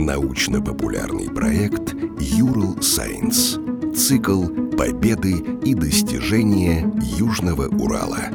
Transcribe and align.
Научно-популярный 0.00 1.28
проект 1.28 1.94
«Юрл 2.18 2.80
Сайенс». 2.80 3.58
Цикл 3.94 4.46
«Победы 4.76 5.44
и 5.62 5.74
достижения 5.74 6.90
Южного 7.18 7.68
Урала». 7.68 8.30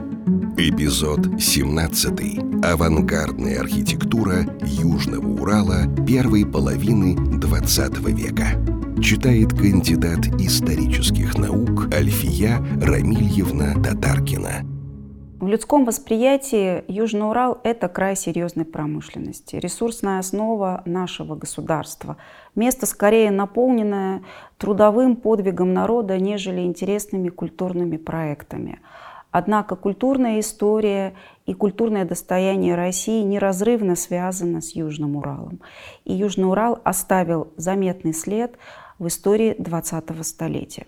Эпизод 0.57 1.41
17. 1.41 2.63
Авангардная 2.63 3.59
архитектура 3.59 4.45
Южного 4.61 5.27
Урала 5.41 5.87
первой 6.05 6.45
половины 6.45 7.15
XX 7.15 8.11
века. 8.13 9.01
Читает 9.01 9.49
кандидат 9.53 10.27
исторических 10.39 11.35
наук 11.35 11.91
Альфия 11.91 12.63
Рамильевна 12.79 13.73
Татаркина. 13.81 14.74
В 15.45 15.47
людском 15.47 15.85
восприятии 15.85 16.83
Южный 16.87 17.29
Урал– 17.29 17.59
это 17.63 17.87
край 17.87 18.15
серьезной 18.15 18.65
промышленности, 18.65 19.57
ресурсная 19.57 20.17
основа 20.17 20.81
нашего 20.85 21.35
государства, 21.35 22.17
место 22.55 22.87
скорее 22.87 23.29
наполненное 23.29 24.23
трудовым 24.57 25.15
подвигом 25.15 25.71
народа, 25.71 26.17
нежели 26.17 26.61
интересными 26.61 27.29
культурными 27.29 27.97
проектами. 27.97 28.79
Однако 29.29 29.75
культурная 29.75 30.39
история 30.39 31.13
и 31.45 31.53
культурное 31.53 32.05
достояние 32.05 32.73
России 32.73 33.21
неразрывно 33.21 33.95
связаны 33.95 34.63
с 34.63 34.75
Южным 34.75 35.15
Уралом. 35.15 35.61
И 36.05 36.13
Южный 36.15 36.49
Урал 36.49 36.79
оставил 36.83 37.53
заметный 37.55 38.15
след 38.15 38.57
в 38.97 39.05
истории 39.05 39.55
20-го 39.59 40.23
столетия. 40.23 40.87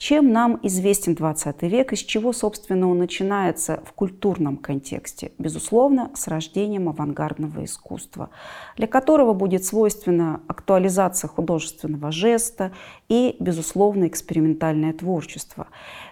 Чем 0.00 0.32
нам 0.32 0.58
известен 0.62 1.14
20 1.14 1.60
век, 1.64 1.92
из 1.92 1.98
чего, 1.98 2.32
собственно, 2.32 2.88
он 2.88 2.96
начинается 2.96 3.82
в 3.84 3.92
культурном 3.92 4.56
контексте? 4.56 5.32
Безусловно, 5.36 6.10
с 6.14 6.26
рождением 6.26 6.88
авангардного 6.88 7.66
искусства, 7.66 8.30
для 8.78 8.86
которого 8.86 9.34
будет 9.34 9.62
свойственна 9.66 10.40
актуализация 10.48 11.28
художественного 11.28 12.12
жеста 12.12 12.72
и, 13.10 13.36
безусловно, 13.40 14.06
экспериментальное 14.06 14.94
творчество 14.94 15.66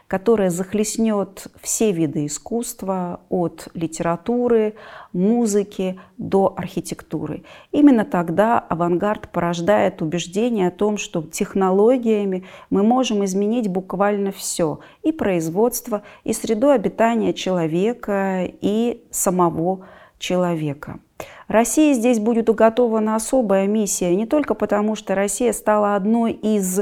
которая 0.09 0.51
захлестнет 0.51 1.47
все 1.61 1.93
виды 1.93 2.27
искусства, 2.27 3.21
от 3.29 3.69
литературы, 3.75 4.75
музыки 5.13 6.01
до 6.17 6.55
архитектуры. 6.57 7.45
Именно 7.73 8.05
тогда 8.05 8.59
авангард 8.59 9.31
порождает 9.31 10.03
убеждение 10.03 10.69
о 10.69 10.73
том, 10.73 10.97
что 10.97 11.23
технологиями 11.23 12.45
мы 12.71 12.83
можем 12.83 13.25
изменить 13.25 13.69
буквально 13.69 14.33
все– 14.33 14.81
и 15.03 15.13
производство, 15.13 16.03
и 16.25 16.33
среду 16.33 16.71
обитания 16.71 17.33
человека, 17.33 18.45
и 18.61 19.05
самого 19.11 19.87
человека. 20.19 21.01
России 21.49 21.95
здесь 21.95 22.21
будет 22.21 22.49
уготована 22.51 23.17
особая 23.17 23.67
миссия 23.67 24.15
не 24.15 24.27
только 24.27 24.55
потому, 24.55 24.95
что 24.97 25.15
Россия 25.15 25.53
стала 25.53 25.97
одной 25.97 26.33
из 26.33 26.81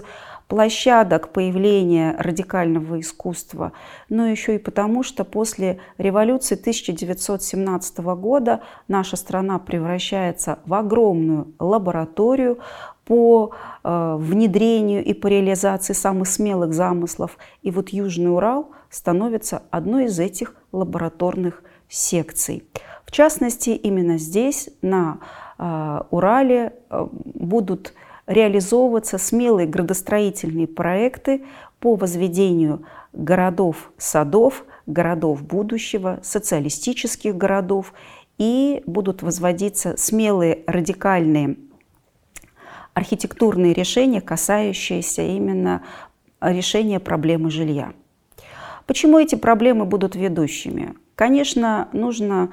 площадок 0.48 1.32
появления 1.32 2.14
радикального 2.18 3.00
искусства, 3.00 3.72
но 4.08 4.26
еще 4.26 4.54
и 4.54 4.58
потому, 4.58 5.02
что 5.02 5.24
после 5.24 5.78
революции 5.98 6.54
1917 6.54 7.98
года 7.98 8.62
наша 8.86 9.16
страна 9.16 9.58
превращается 9.58 10.60
в 10.64 10.74
огромную 10.74 11.52
лабораторию 11.58 12.58
по 13.04 13.52
э, 13.82 14.16
внедрению 14.18 15.04
и 15.04 15.14
по 15.14 15.28
реализации 15.28 15.92
самых 15.92 16.28
смелых 16.28 16.74
замыслов. 16.74 17.38
И 17.62 17.70
вот 17.70 17.90
Южный 17.90 18.32
Урал 18.32 18.70
становится 18.90 19.62
одной 19.70 20.06
из 20.06 20.18
этих 20.18 20.54
лабораторных 20.72 21.62
секций. 21.88 22.64
В 23.04 23.12
частности, 23.12 23.70
именно 23.70 24.18
здесь, 24.18 24.68
на 24.82 25.18
э, 25.58 26.00
Урале, 26.10 26.72
э, 26.90 27.06
будут 27.12 27.94
реализовываться 28.26 29.18
смелые 29.18 29.66
градостроительные 29.66 30.66
проекты 30.66 31.44
по 31.78 31.94
возведению 31.94 32.84
городов-садов, 33.12 34.64
городов 34.86 35.42
будущего, 35.42 36.20
социалистических 36.22 37.36
городов, 37.36 37.92
и 38.38 38.82
будут 38.86 39.22
возводиться 39.22 39.96
смелые 39.96 40.62
радикальные 40.66 41.56
архитектурные 42.92 43.74
решения, 43.74 44.22
касающиеся 44.22 45.22
именно 45.22 45.82
решения 46.40 46.98
проблемы 46.98 47.50
жилья. 47.50 47.92
Почему 48.86 49.18
эти 49.18 49.34
проблемы 49.34 49.84
будут 49.84 50.16
ведущими? 50.16 50.94
Конечно, 51.14 51.88
нужно 51.92 52.52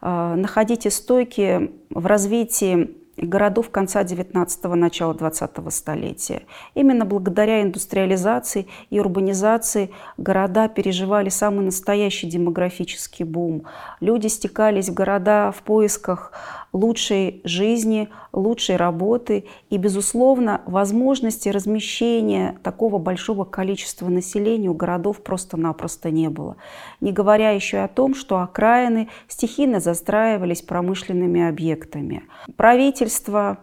э, 0.00 0.34
находить 0.36 0.86
истоки 0.86 1.70
в 1.90 2.06
развитии 2.06 2.96
городов 3.16 3.70
конца 3.70 4.02
19-го, 4.02 4.74
начала 4.74 5.12
20-го 5.14 5.70
столетия. 5.70 6.42
Именно 6.74 7.04
благодаря 7.04 7.62
индустриализации 7.62 8.66
и 8.90 9.00
урбанизации 9.00 9.90
города 10.18 10.68
переживали 10.68 11.28
самый 11.28 11.64
настоящий 11.64 12.28
демографический 12.28 13.24
бум. 13.24 13.64
Люди 14.00 14.26
стекались 14.26 14.88
в 14.88 14.94
города 14.94 15.52
в 15.52 15.62
поисках 15.62 16.32
лучшей 16.74 17.40
жизни, 17.44 18.08
лучшей 18.32 18.76
работы 18.76 19.46
и, 19.70 19.78
безусловно, 19.78 20.60
возможности 20.66 21.48
размещения 21.48 22.58
такого 22.64 22.98
большого 22.98 23.44
количества 23.44 24.08
населения 24.08 24.68
у 24.68 24.74
городов 24.74 25.22
просто-напросто 25.22 26.10
не 26.10 26.28
было. 26.28 26.56
Не 27.00 27.12
говоря 27.12 27.50
еще 27.50 27.78
о 27.78 27.88
том, 27.88 28.14
что 28.14 28.40
окраины 28.40 29.08
стихийно 29.28 29.78
застраивались 29.78 30.62
промышленными 30.62 31.48
объектами. 31.48 32.24
Правительство, 32.56 33.58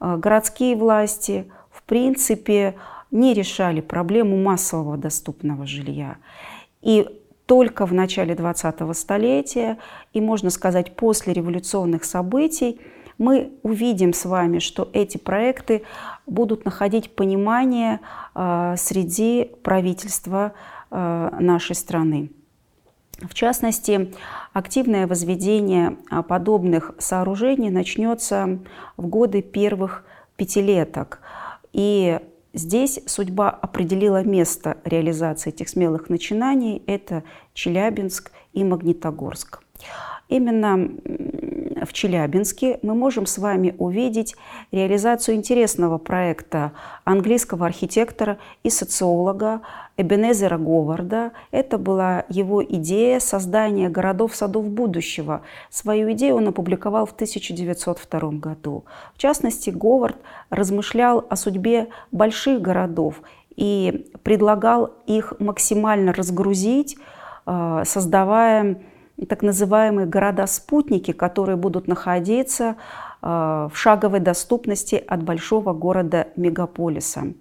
э, 0.00 0.16
городские 0.16 0.76
власти, 0.76 1.50
в 1.70 1.82
принципе, 1.82 2.76
не 3.10 3.34
решали 3.34 3.80
проблему 3.80 4.40
массового 4.40 4.96
доступного 4.96 5.66
жилья. 5.66 6.16
И 6.80 7.08
только 7.46 7.86
в 7.86 7.92
начале 7.92 8.34
20-го 8.34 8.92
столетия 8.92 9.78
и, 10.12 10.20
можно 10.20 10.50
сказать, 10.50 10.96
после 10.96 11.32
революционных 11.32 12.04
событий 12.04 12.80
мы 13.18 13.52
увидим 13.62 14.12
с 14.12 14.24
вами, 14.24 14.58
что 14.58 14.88
эти 14.92 15.18
проекты 15.18 15.82
будут 16.26 16.64
находить 16.64 17.14
понимание 17.14 18.00
э, 18.34 18.74
среди 18.78 19.50
правительства 19.62 20.52
э, 20.90 21.30
нашей 21.40 21.74
страны. 21.74 22.30
В 23.20 23.34
частности, 23.34 24.12
активное 24.52 25.06
возведение 25.06 25.96
а, 26.10 26.22
подобных 26.22 26.92
сооружений 26.98 27.70
начнется 27.70 28.58
в 28.96 29.06
годы 29.06 29.42
первых 29.42 30.04
пятилеток. 30.36 31.20
И 31.72 32.18
Здесь 32.54 33.00
судьба 33.06 33.50
определила 33.50 34.22
место 34.22 34.76
реализации 34.84 35.50
этих 35.50 35.68
смелых 35.68 36.10
начинаний. 36.10 36.82
Это 36.86 37.24
Челябинск 37.54 38.30
и 38.52 38.62
Магнитогорск. 38.62 39.62
Именно 40.28 40.90
в 41.86 41.92
Челябинске 41.92 42.78
мы 42.82 42.94
можем 42.94 43.26
с 43.26 43.38
вами 43.38 43.74
увидеть 43.78 44.34
реализацию 44.70 45.36
интересного 45.36 45.98
проекта 45.98 46.72
английского 47.04 47.66
архитектора 47.66 48.38
и 48.62 48.70
социолога 48.70 49.60
Эбенезера 49.96 50.58
Говарда. 50.58 51.32
Это 51.50 51.78
была 51.78 52.24
его 52.28 52.64
идея 52.64 53.20
создания 53.20 53.88
городов-садов 53.88 54.66
будущего. 54.68 55.42
Свою 55.70 56.12
идею 56.12 56.36
он 56.36 56.48
опубликовал 56.48 57.06
в 57.06 57.12
1902 57.12 58.30
году. 58.32 58.84
В 59.14 59.18
частности, 59.18 59.70
Говард 59.70 60.16
размышлял 60.50 61.24
о 61.28 61.36
судьбе 61.36 61.88
больших 62.10 62.60
городов 62.60 63.22
и 63.56 64.10
предлагал 64.22 64.92
их 65.06 65.34
максимально 65.38 66.12
разгрузить, 66.12 66.96
э, 67.46 67.82
создавая 69.16 69.26
так 69.26 69.42
называемые 69.42 70.06
города-спутники, 70.06 71.12
которые 71.12 71.56
будут 71.56 71.88
находиться 71.88 72.76
э, 73.22 73.26
в 73.72 73.72
шаговой 73.74 74.20
доступности 74.20 75.02
от 75.06 75.22
большого 75.22 75.72
города-мегаполиса. 75.72 77.34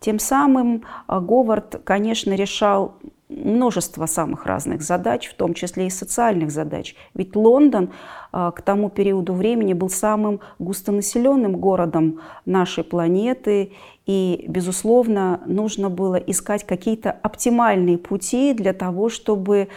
Тем 0.00 0.18
самым 0.18 0.84
э, 1.08 1.20
Говард, 1.20 1.80
конечно, 1.84 2.34
решал 2.34 2.94
множество 3.28 4.06
самых 4.06 4.46
разных 4.46 4.82
задач, 4.82 5.28
в 5.28 5.34
том 5.34 5.52
числе 5.52 5.88
и 5.88 5.90
социальных 5.90 6.50
задач. 6.50 6.94
Ведь 7.14 7.34
Лондон 7.34 7.90
э, 8.32 8.52
к 8.54 8.62
тому 8.62 8.88
периоду 8.88 9.32
времени 9.32 9.74
был 9.74 9.88
самым 9.88 10.40
густонаселенным 10.58 11.56
городом 11.56 12.20
нашей 12.44 12.84
планеты, 12.84 13.72
и, 14.06 14.44
безусловно, 14.46 15.40
нужно 15.46 15.90
было 15.90 16.14
искать 16.14 16.64
какие-то 16.64 17.10
оптимальные 17.10 17.98
пути 17.98 18.54
для 18.54 18.72
того, 18.72 19.08
чтобы 19.08 19.68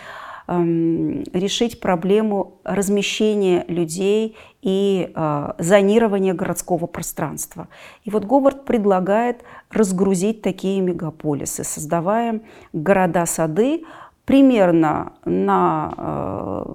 решить 0.51 1.80
проблему 1.80 2.60
размещения 2.63 3.66
людей 3.68 4.36
и 4.62 5.12
э, 5.13 5.54
зонирования 5.60 6.34
городского 6.34 6.88
пространства. 6.88 7.68
И 8.04 8.10
вот 8.10 8.25
Говард 8.25 8.66
предлагает 8.66 9.44
разгрузить 9.69 10.42
такие 10.42 10.81
мегаполисы, 10.81 11.63
создавая 11.63 12.42
города-сады 12.74 13.84
примерно 14.25 15.13
на 15.25 15.94
э, 15.98 16.66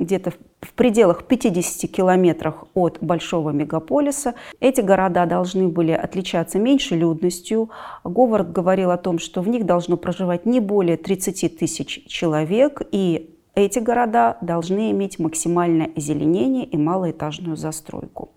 где-то 0.00 0.32
в 0.64 0.72
пределах 0.72 1.24
50 1.24 1.90
километрах 1.90 2.64
от 2.74 2.98
большого 3.00 3.50
мегаполиса. 3.50 4.34
Эти 4.60 4.80
города 4.80 5.26
должны 5.26 5.68
были 5.68 5.92
отличаться 5.92 6.58
меньшей 6.58 6.98
людностью. 6.98 7.70
Говард 8.02 8.50
говорил 8.50 8.90
о 8.90 8.96
том, 8.96 9.18
что 9.18 9.42
в 9.42 9.48
них 9.48 9.66
должно 9.66 9.96
проживать 9.96 10.46
не 10.46 10.60
более 10.60 10.96
30 10.96 11.58
тысяч 11.58 12.04
человек, 12.06 12.82
и 12.90 13.30
эти 13.54 13.78
города 13.78 14.38
должны 14.40 14.90
иметь 14.90 15.18
максимальное 15.18 15.90
озеленение 15.94 16.64
и 16.64 16.76
малоэтажную 16.76 17.56
застройку. 17.56 18.32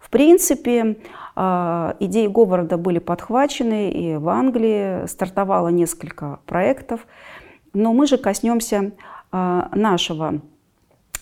В 0.00 0.10
принципе, 0.10 0.96
а, 1.36 1.96
идеи 2.00 2.28
Говарда 2.28 2.78
были 2.78 2.98
подхвачены, 2.98 3.90
и 3.90 4.16
в 4.16 4.28
Англии 4.30 5.06
стартовало 5.06 5.68
несколько 5.68 6.40
проектов. 6.46 7.06
Но 7.74 7.92
мы 7.92 8.06
же 8.06 8.16
коснемся 8.16 8.92
а, 9.30 9.68
нашего 9.74 10.40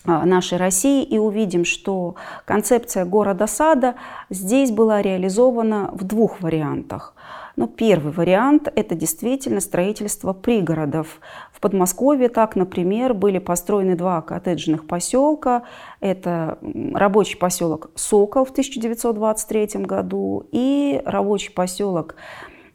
нашей 0.07 0.57
России 0.57 1.03
и 1.03 1.17
увидим, 1.17 1.65
что 1.65 2.15
концепция 2.45 3.05
города-сада 3.05 3.95
здесь 4.29 4.71
была 4.71 5.01
реализована 5.01 5.89
в 5.93 6.03
двух 6.03 6.41
вариантах. 6.41 7.13
Но 7.57 7.65
первый 7.65 8.13
вариант– 8.13 8.71
это 8.75 8.93
действительно 8.93 9.61
строительство 9.61 10.31
пригородов. 10.31 11.19
В 11.51 11.59
Подмосковье 11.59 12.29
так, 12.29 12.55
например, 12.55 13.15
были 13.15 13.39
построены 13.39 13.95
два 13.95 14.21
коттеджных 14.21 14.85
поселка. 14.85 15.63
Это 15.99 16.59
рабочий 16.93 17.35
поселок 17.35 17.89
«Сокол» 17.95 18.45
в 18.45 18.51
1923 18.51 19.85
году 19.85 20.45
и 20.51 21.01
рабочий 21.03 21.51
поселок 21.51 22.15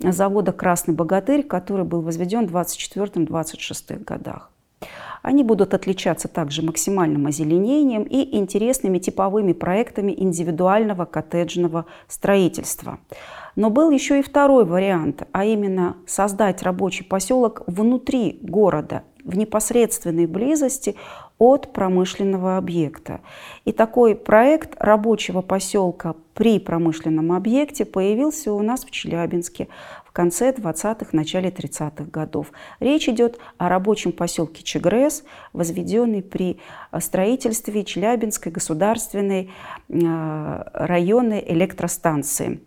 завода 0.00 0.50
«Красный 0.50 0.94
богатырь», 0.94 1.44
который 1.44 1.84
был 1.84 2.02
возведен 2.02 2.48
в 2.48 2.56
1924-1926 2.56 4.02
годах. 4.02 4.50
Они 5.22 5.44
будут 5.44 5.72
отличаться 5.72 6.28
также 6.28 6.62
максимальным 6.62 7.26
озеленением 7.26 8.02
и 8.02 8.36
интересными 8.36 8.98
типовыми 8.98 9.52
проектами 9.52 10.12
индивидуального 10.16 11.04
коттеджного 11.04 11.86
строительства. 12.08 12.98
Но 13.54 13.70
был 13.70 13.90
еще 13.90 14.18
и 14.18 14.22
второй 14.22 14.64
вариант, 14.64 15.22
а 15.32 15.44
именно 15.44 15.96
создать 16.06 16.62
рабочий 16.62 17.04
поселок 17.04 17.62
внутри 17.66 18.38
города, 18.42 19.02
в 19.24 19.36
непосредственной 19.36 20.26
близости 20.26 20.96
от 21.38 21.72
промышленного 21.72 22.56
объекта. 22.56 23.20
И 23.64 23.72
такой 23.72 24.14
проект 24.14 24.74
рабочего 24.82 25.42
поселка 25.42 26.14
при 26.34 26.58
промышленном 26.58 27.32
объекте 27.32 27.84
появился 27.84 28.52
у 28.52 28.62
нас 28.62 28.84
в 28.84 28.90
Челябинске 28.90 29.68
в 30.12 30.14
конце 30.14 30.50
20-х, 30.50 31.06
начале 31.12 31.48
30-х 31.48 32.04
годов. 32.12 32.52
Речь 32.80 33.08
идет 33.08 33.38
о 33.56 33.70
рабочем 33.70 34.12
поселке 34.12 34.62
Чегрес, 34.62 35.24
возведенный 35.54 36.22
при 36.22 36.60
строительстве 37.00 37.82
Челябинской 37.82 38.52
государственной 38.52 39.50
э, 39.88 40.62
районной 40.74 41.42
электростанции. 41.48 42.60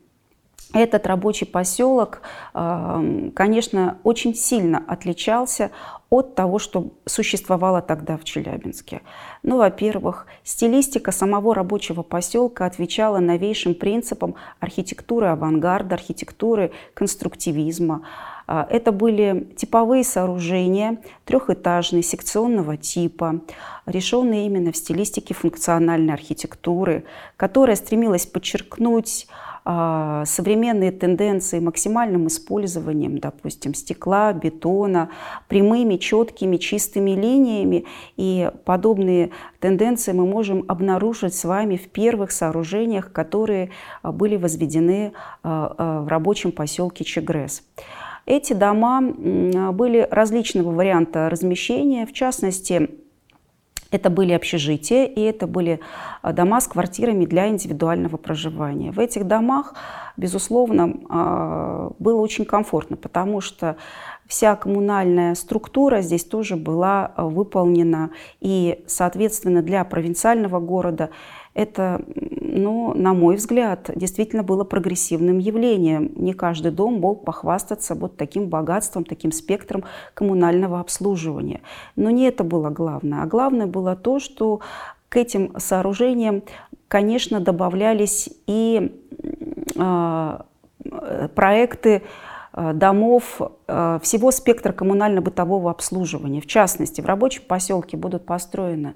Этот 0.73 1.07
рабочий 1.07 1.45
поселок, 1.45 2.21
э, 2.53 3.29
конечно, 3.33 3.97
очень 4.03 4.35
сильно 4.35 4.83
отличался 4.87 5.71
от 6.09 6.35
того, 6.35 6.59
что 6.59 6.91
существовало 7.05 7.81
тогда 7.81 8.17
в 8.17 8.23
Челябинске. 8.23 9.01
Ну, 9.43 9.57
во-первых, 9.57 10.27
стилистика 10.43 11.11
самого 11.11 11.53
рабочего 11.55 12.03
поселка 12.03 12.65
отвечала 12.65 13.19
новейшим 13.19 13.75
принципам 13.75 14.35
архитектуры 14.59 15.27
авангарда, 15.27 15.95
архитектуры 15.95 16.71
конструктивизма. 16.93 18.03
А, 18.47 18.67
это 18.69 18.91
были 18.91 19.47
типовые 19.55 20.03
сооружения, 20.03 20.97
трехэтажные, 21.25 22.03
секционного 22.03 22.77
типа, 22.77 23.41
решенные 23.85 24.45
именно 24.45 24.71
в 24.71 24.77
стилистике 24.77 25.33
функциональной 25.33 26.13
архитектуры, 26.13 27.05
которая 27.37 27.75
стремилась 27.75 28.25
подчеркнуть 28.25 29.27
а, 29.67 30.25
современные 30.25 30.91
тенденции 30.91 31.59
максимальным 31.59 32.27
использованием, 32.27 33.17
допустим, 33.17 33.73
стекла, 33.73 34.31
бетона, 34.31 35.09
прямыми, 35.47 35.97
четкими, 35.97 36.57
чистыми 36.57 37.11
линиями. 37.11 37.85
И 38.15 38.51
подобные 38.63 39.31
тенденции 39.59 40.11
мы 40.11 40.27
можем 40.27 40.65
обнаружить 40.67 41.33
с 41.33 41.45
вами 41.45 41.77
в 41.77 41.89
первых 41.89 42.31
сооружениях, 42.31 43.11
которые 43.11 43.71
а, 44.03 44.11
были 44.11 44.35
возведены 44.35 45.13
в 45.41 46.07
рабочем 46.07 46.51
поселке 46.51 47.03
Чегрес. 47.03 47.63
Эти 48.25 48.53
дома 48.53 49.01
были 49.71 50.07
различного 50.09 50.71
варианта 50.71 51.29
размещения, 51.29 52.05
в 52.05 52.13
частности, 52.13 52.89
это 53.91 54.09
были 54.09 54.33
общежития 54.33 55.05
и 55.05 55.21
это 55.21 55.47
были 55.47 55.79
а, 56.21 56.33
дома 56.33 56.59
с 56.59 56.67
квартирами 56.67 57.25
для 57.25 57.47
индивидуального 57.47 58.17
проживания. 58.17 58.91
В 58.91 58.99
этих 58.99 59.25
домах, 59.25 59.73
безусловно, 60.17 60.95
а, 61.07 61.91
было 61.99 62.19
очень 62.19 62.45
комфортно, 62.45 62.97
потому 62.97 63.41
что 63.41 63.77
вся 64.27 64.55
коммунальная 64.55 65.35
структура 65.35 66.01
здесь 66.01 66.25
тоже 66.25 66.55
была 66.55 67.13
а, 67.15 67.25
выполнена. 67.25 68.11
И, 68.41 68.83
соответственно, 68.87 69.61
для 69.61 69.83
провинциального 69.85 70.59
города 70.59 71.09
это, 71.53 72.01
ну, 72.55 72.93
на 72.93 73.13
мой 73.13 73.35
взгляд, 73.35 73.91
действительно 73.95 74.41
было 74.41 74.63
прогрессивным 74.63 75.39
явлением. 75.39 76.11
Не 76.15 76.33
каждый 76.33 76.71
дом 76.71 77.01
мог 77.01 77.25
похвастаться 77.25 77.95
вот 77.95 78.15
таким 78.15 78.47
богатством, 78.47 79.03
таким 79.03 79.31
спектром 79.31 79.83
коммунального 80.13 80.79
обслуживания. 80.79 81.61
Но 81.95 82.09
не 82.09 82.27
это 82.27 82.43
было 82.43 82.69
главное. 82.69 83.23
А 83.23 83.25
главное 83.25 83.67
было 83.67 83.95
то, 83.95 84.19
что 84.19 84.61
к 85.09 85.17
этим 85.17 85.59
сооружениям, 85.59 86.43
конечно, 86.87 87.41
добавлялись 87.41 88.29
и 88.47 89.01
э, 89.75 90.39
проекты 91.35 92.03
а, 92.53 92.73
домов 92.73 93.41
э, 93.67 93.99
всего 94.01 94.31
спектра 94.31 94.71
коммунально-бытового 94.71 95.71
обслуживания. 95.71 96.39
В 96.39 96.47
частности, 96.47 97.01
в 97.01 97.05
рабочем 97.05 97.43
поселке 97.47 97.97
будут 97.97 98.25
построены 98.25 98.95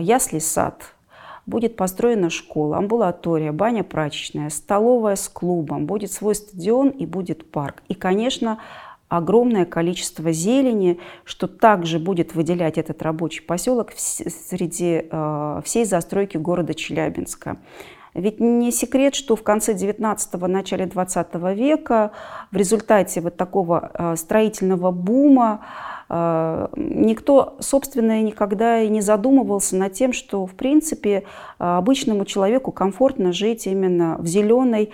ясли-сад, 0.00 0.92
будет 1.48 1.76
построена 1.76 2.30
школа, 2.30 2.76
амбулатория, 2.76 3.52
баня 3.52 3.82
прачечная, 3.82 4.50
столовая 4.50 5.16
с 5.16 5.28
клубом, 5.28 5.86
будет 5.86 6.12
свой 6.12 6.34
стадион 6.34 6.90
и 6.90 7.06
будет 7.06 7.50
парк. 7.50 7.82
И, 7.88 7.94
конечно, 7.94 8.58
огромное 9.08 9.64
количество 9.64 10.30
зелени, 10.32 11.00
что 11.24 11.48
также 11.48 11.98
будет 11.98 12.34
выделять 12.34 12.76
этот 12.76 13.02
рабочий 13.02 13.42
поселок 13.42 13.92
среди 13.96 15.06
э, 15.10 15.60
всей 15.64 15.84
застройки 15.86 16.36
города 16.36 16.74
Челябинска. 16.74 17.56
Ведь 18.18 18.40
не 18.40 18.72
секрет, 18.72 19.14
что 19.14 19.36
в 19.36 19.42
конце 19.42 19.74
19-го, 19.74 20.46
начале 20.46 20.86
20 20.86 21.34
века 21.54 22.10
в 22.50 22.56
результате 22.56 23.20
вот 23.20 23.36
такого 23.36 23.90
э, 23.94 24.16
строительного 24.16 24.90
бума 24.90 25.60
а, 26.10 26.70
никто, 26.74 27.56
собственно, 27.60 28.22
никогда 28.22 28.80
и 28.80 28.88
не 28.88 29.02
задумывался 29.02 29.76
над 29.76 29.92
тем, 29.92 30.14
что, 30.14 30.46
в 30.46 30.54
принципе, 30.54 31.24
обычному 31.58 32.24
человеку 32.24 32.72
комфортно 32.72 33.32
жить 33.32 33.66
именно 33.66 34.16
в 34.18 34.26
зеленой 34.26 34.90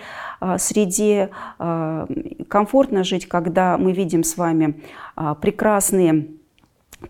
среде, 0.57 1.29
комфортно 1.57 3.05
жить, 3.05 3.27
когда 3.27 3.77
мы 3.77 3.93
видим 3.93 4.25
с 4.25 4.35
вами 4.35 4.81
прекрасные 5.39 6.27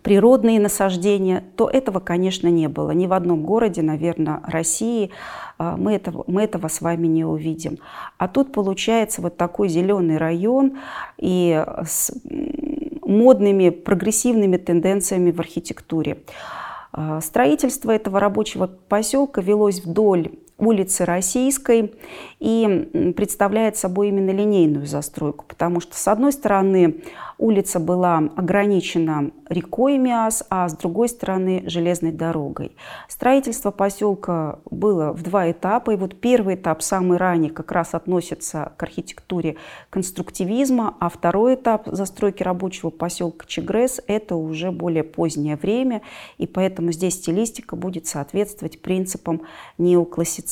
природные 0.02 0.60
насаждения, 0.60 1.44
то 1.56 1.68
этого, 1.68 2.00
конечно, 2.00 2.48
не 2.48 2.68
было. 2.68 2.90
Ни 2.90 3.06
в 3.06 3.12
одном 3.12 3.44
городе, 3.44 3.82
наверное, 3.82 4.40
России 4.44 5.10
мы 5.58 5.94
этого, 5.94 6.24
мы 6.26 6.42
этого 6.42 6.68
с 6.68 6.80
вами 6.80 7.06
не 7.06 7.24
увидим. 7.24 7.78
А 8.18 8.28
тут 8.28 8.52
получается 8.52 9.22
вот 9.22 9.36
такой 9.36 9.68
зеленый 9.68 10.16
район, 10.16 10.78
и 11.18 11.64
модными 13.06 13.70
прогрессивными 13.70 14.56
тенденциями 14.56 15.30
в 15.30 15.40
архитектуре. 15.40 16.18
А, 16.92 17.20
строительство 17.20 17.92
этого 17.92 18.20
рабочего 18.20 18.66
поселка 18.66 19.40
велось 19.40 19.80
вдоль 19.80 20.30
улицы 20.58 21.04
Российской 21.04 21.94
и 22.38 23.12
представляет 23.16 23.76
собой 23.76 24.08
именно 24.08 24.30
линейную 24.30 24.86
застройку, 24.86 25.44
потому 25.46 25.80
что 25.80 25.96
с 25.96 26.08
одной 26.08 26.32
стороны 26.32 27.02
улица 27.38 27.78
была 27.78 28.16
ограничена 28.36 29.30
рекой 29.50 29.98
Миас, 29.98 30.44
а 30.48 30.68
с 30.68 30.76
другой 30.76 31.10
стороны 31.10 31.64
железной 31.66 32.12
дорогой. 32.12 32.74
Строительство 33.08 33.70
поселка 33.70 34.60
было 34.70 35.12
в 35.12 35.22
два 35.22 35.50
этапа, 35.50 35.90
и 35.90 35.96
вот 35.96 36.18
первый 36.18 36.54
этап, 36.54 36.82
самый 36.82 37.18
ранний, 37.18 37.50
как 37.50 37.72
раз 37.72 37.94
относится 37.94 38.72
к 38.78 38.82
архитектуре 38.82 39.56
конструктивизма, 39.90 40.96
а 40.98 41.10
второй 41.10 41.56
этап 41.56 41.86
застройки 41.86 42.42
рабочего 42.42 42.88
поселка 42.88 43.46
Чегрес– 43.46 44.00
это 44.06 44.36
уже 44.36 44.70
более 44.70 45.04
позднее 45.04 45.56
время, 45.56 46.00
и 46.38 46.46
поэтому 46.46 46.92
здесь 46.92 47.14
стилистика 47.16 47.76
будет 47.76 48.06
соответствовать 48.06 48.80
принципам 48.80 49.42
неоклассицизма. 49.76 50.45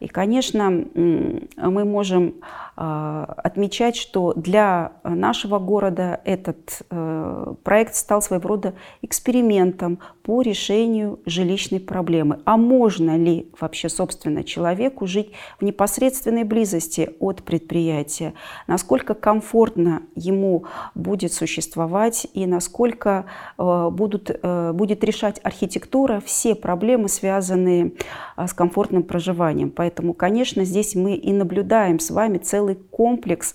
И, 0.00 0.06
конечно, 0.06 0.70
мы 0.70 1.84
можем 1.84 2.34
отмечать, 2.78 3.96
что 3.96 4.32
для 4.34 4.92
нашего 5.02 5.58
города 5.58 6.20
этот 6.24 6.82
э, 6.90 7.54
проект 7.64 7.96
стал 7.96 8.22
своего 8.22 8.50
рода 8.50 8.74
экспериментом 9.02 9.98
по 10.22 10.42
решению 10.42 11.18
жилищной 11.26 11.80
проблемы. 11.80 12.40
А 12.44 12.56
можно 12.56 13.16
ли 13.16 13.50
вообще, 13.58 13.88
собственно, 13.88 14.44
человеку 14.44 15.08
жить 15.08 15.32
в 15.58 15.64
непосредственной 15.64 16.44
близости 16.44 17.10
от 17.18 17.42
предприятия? 17.42 18.34
Насколько 18.68 19.14
комфортно 19.14 20.02
ему 20.14 20.66
будет 20.94 21.32
существовать 21.32 22.28
и 22.32 22.46
насколько 22.46 23.24
э, 23.58 23.88
будут, 23.90 24.30
э, 24.30 24.72
будет 24.72 25.02
решать 25.02 25.40
архитектура 25.42 26.22
все 26.24 26.54
проблемы, 26.54 27.08
связанные 27.08 27.94
с 28.36 28.52
комфортным 28.52 29.02
проживанием. 29.02 29.70
Поэтому, 29.70 30.14
конечно, 30.14 30.64
здесь 30.64 30.94
мы 30.94 31.16
и 31.16 31.32
наблюдаем 31.32 31.98
с 31.98 32.10
вами 32.10 32.38
целый 32.38 32.67
комплекс 32.74 33.54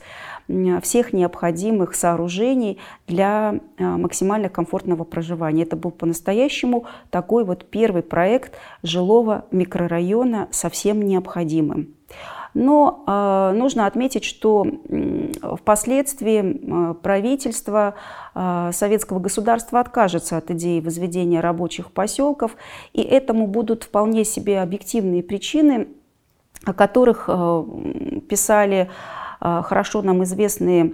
всех 0.81 1.13
необходимых 1.13 1.95
сооружений 1.95 2.79
для 3.07 3.59
а, 3.79 3.97
максимально 3.97 4.49
комфортного 4.49 5.03
проживания. 5.05 5.63
Это 5.63 5.77
был 5.77 5.91
по-настоящему 5.91 6.85
такой 7.11 7.45
вот 7.45 7.65
первый 7.69 8.03
проект 8.03 8.53
жилого 8.81 9.45
микрорайона 9.51 10.49
совсем 10.51 11.01
необходимым. 11.01 11.95
Но 12.53 13.03
э, 13.07 13.57
нужно 13.57 13.87
отметить, 13.87 14.23
что 14.23 14.65
э, 14.65 15.29
впоследствии 15.59 16.91
э, 16.91 16.93
правительство 16.93 17.95
э, 18.35 18.69
советского 18.71 19.19
государства 19.19 19.79
откажется 19.79 20.37
от 20.37 20.51
идеи 20.51 20.79
возведения 20.79 21.41
рабочих 21.41 21.91
поселков, 21.91 22.55
и 22.93 23.01
этому 23.01 23.47
будут 23.47 23.83
вполне 23.85 24.23
себе 24.23 24.61
объективные 24.61 25.23
причины, 25.23 25.87
о 26.65 26.73
которых 26.73 27.25
э, 27.27 27.63
писали 28.29 28.89
э, 29.41 29.61
хорошо 29.63 30.01
нам 30.01 30.23
известные 30.23 30.93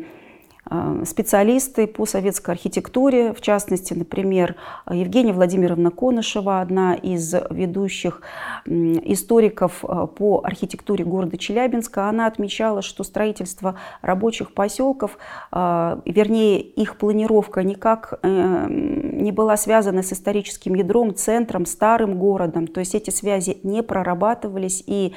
специалисты 1.06 1.88
по 1.88 2.06
советской 2.06 2.52
архитектуре, 2.52 3.34
в 3.34 3.42
частности, 3.42 3.94
например, 3.94 4.56
Евгения 4.90 5.34
Владимировна 5.34 5.90
Конышева, 5.92 6.62
одна 6.62 6.94
из 6.94 7.34
ведущих 7.50 8.22
историков 8.66 9.84
по 10.16 10.42
архитектуре 10.44 11.04
города 11.06 11.38
Челябинска, 11.38 12.08
она 12.08 12.28
отмечала, 12.28 12.82
что 12.82 13.04
строительство 13.04 13.76
рабочих 14.02 14.54
поселков, 14.54 15.18
вернее, 15.52 16.62
их 16.62 16.98
планировка 16.98 17.64
никак 17.64 18.20
не 18.24 19.32
была 19.32 19.58
связана 19.58 20.04
с 20.04 20.14
историческим 20.14 20.76
ядром, 20.76 21.16
центром, 21.16 21.66
старым 21.66 22.20
городом, 22.20 22.68
то 22.68 22.80
есть 22.80 22.94
эти 22.94 23.10
связи 23.10 23.58
не 23.64 23.82
прорабатывались 23.82 24.84
и 24.86 25.14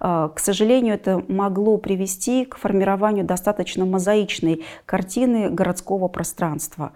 к 0.00 0.34
сожалению, 0.36 0.94
это 0.96 1.22
могло 1.28 1.78
привести 1.78 2.44
к 2.44 2.58
формированию 2.58 3.24
достаточно 3.24 3.86
мозаичной 3.86 4.64
картины 4.94 5.50
городского 5.50 6.06
пространства. 6.06 6.92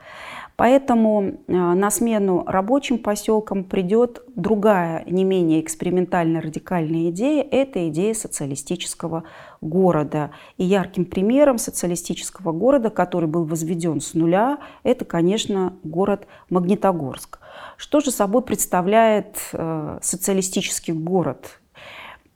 Поэтому 0.54 1.32
а, 1.48 1.74
на 1.74 1.90
смену 1.90 2.44
рабочим 2.46 2.96
поселкам 2.98 3.64
придет 3.64 4.22
другая, 4.36 5.02
не 5.06 5.24
менее 5.24 5.60
экспериментальная, 5.60 6.40
радикальная 6.40 7.10
идея. 7.10 7.42
Это 7.42 7.88
идея 7.88 8.14
социалистического 8.14 9.24
города. 9.60 10.30
И 10.58 10.64
ярким 10.64 11.06
примером 11.06 11.58
социалистического 11.58 12.52
города, 12.52 12.90
который 12.90 13.28
был 13.28 13.44
возведен 13.44 14.00
с 14.00 14.14
нуля, 14.14 14.58
это, 14.84 15.04
конечно, 15.04 15.72
город 15.82 16.28
Магнитогорск. 16.50 17.40
Что 17.76 17.98
же 17.98 18.12
собой 18.12 18.42
представляет 18.42 19.38
э, 19.52 19.98
социалистический 20.02 20.94
город? 20.94 21.58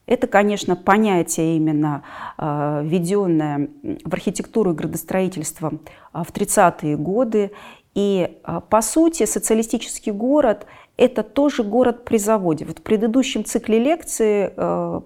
Это, 0.05 0.27
конечно, 0.27 0.75
понятие 0.75 1.55
именно 1.55 2.03
э, 2.37 2.81
введенное 2.83 3.69
в 4.03 4.13
архитектуру 4.13 4.71
и 4.71 4.75
градостроительство 4.75 5.73
а, 6.11 6.23
в 6.23 6.31
30-е 6.31 6.97
годы. 6.97 7.51
И, 7.95 8.37
а, 8.43 8.59
по 8.59 8.81
сути, 8.81 9.25
социалистический 9.25 10.11
город– 10.11 10.65
это 10.97 11.23
тоже 11.23 11.63
город 11.63 12.03
при 12.05 12.17
заводе. 12.17 12.65
Вот 12.65 12.79
в 12.79 12.81
предыдущем 12.81 13.45
цикле 13.45 13.79
лекции, 13.79 14.53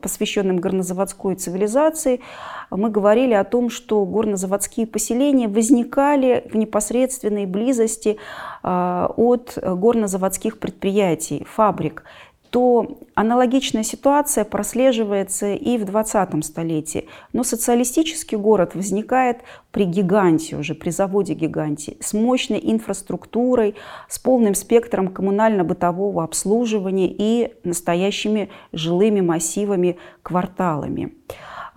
посвященном 0.01 0.57
горнозаводской 0.57 1.35
цивилизации, 1.35 2.19
мы 2.71 2.89
говорили 2.89 3.33
о 3.33 3.45
том, 3.45 3.69
что 3.69 4.03
горнозаводские 4.05 4.85
поселения 4.85 5.47
возникали 5.47 6.45
в 6.51 6.57
непосредственной 6.57 7.45
близости 7.45 8.17
а, 8.63 9.13
от 9.15 9.57
горнозаводских 9.61 10.59
предприятий, 10.59 11.45
фабрик 11.49 12.03
то 12.49 12.99
аналогичная 13.15 13.83
ситуация 13.83 14.45
прослеживается 14.45 15.53
и 15.53 15.77
в 15.77 15.85
20 15.85 16.45
столетии. 16.45 17.07
Но 17.33 17.43
социалистический 17.43 18.37
город 18.37 18.75
возникает 18.75 19.41
при 19.71 19.85
гиганте 19.85 20.55
уже, 20.55 20.73
при 20.75 20.89
заводе 20.89 21.33
гиганте, 21.33 21.97
с 21.99 22.13
мощной 22.13 22.59
инфраструктурой, 22.61 23.75
с 24.07 24.19
полным 24.19 24.55
спектром 24.55 25.09
коммунально-бытового 25.09 26.23
обслуживания 26.23 27.13
и 27.15 27.53
настоящими 27.63 28.49
жилыми 28.71 29.21
массивами, 29.21 29.97
кварталами. 30.23 31.13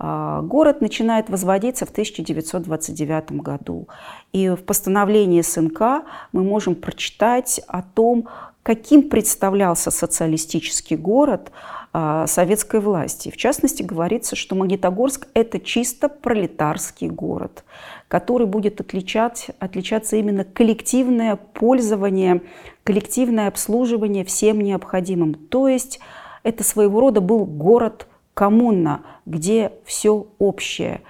А, 0.03 0.41
город 0.41 0.81
начинает 0.81 1.29
возводиться 1.29 1.85
в 1.85 1.91
1929 1.91 3.33
году. 3.33 3.87
И 4.33 4.49
в 4.49 4.63
постановлении 4.63 5.41
СНК 5.41 6.07
мы 6.31 6.43
можем 6.43 6.73
прочитать 6.73 7.61
о 7.67 7.83
том, 7.83 8.27
каким 8.63 9.09
представлялся 9.09 9.91
социалистический 9.91 10.95
город 10.95 11.51
а, 11.93 12.27
советской 12.27 12.79
власти. 12.79 13.29
В 13.31 13.37
частности, 13.37 13.83
говорится, 13.83 14.35
что 14.35 14.55
Магнитогорск– 14.55 15.27
это 15.33 15.59
чисто 15.59 16.09
пролетарский 16.09 17.09
город, 17.09 17.63
который 18.07 18.47
будет 18.47 18.79
отличать, 18.79 19.47
отличаться 19.59 20.15
именно 20.15 20.43
коллективное 20.43 21.35
пользование, 21.35 22.41
коллективное 22.83 23.47
обслуживание 23.47 24.23
всем 24.23 24.61
необходимым. 24.61 25.33
То 25.33 25.67
есть 25.67 25.99
это 26.43 26.63
своего 26.63 27.01
рода 27.01 27.19
был 27.19 27.45
город 27.45 28.07
коммуна, 28.33 29.01
где 29.25 29.73
все 29.83 30.27
общее. 30.39 31.01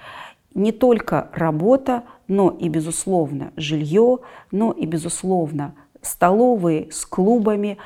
Не 0.54 0.72
только 0.72 1.30
работа, 1.34 2.04
но 2.28 2.50
и, 2.50 2.70
безусловно, 2.70 3.52
жилье, 3.56 4.20
но 4.52 4.72
и, 4.72 4.86
безусловно, 4.86 5.76
столовые 6.02 6.92
с 6.92 7.06
клубами, 7.06 7.78